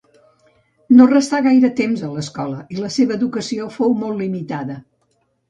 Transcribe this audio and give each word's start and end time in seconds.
No 0.99 1.05
restà 1.11 1.41
gaire 1.47 1.69
temps 1.79 2.01
a 2.07 2.09
escola 2.23 2.63
i 2.77 2.79
la 2.81 2.91
seva 2.97 3.19
educació 3.19 3.69
fou 3.77 3.95
molt 4.03 4.21
limitada. 4.25 4.81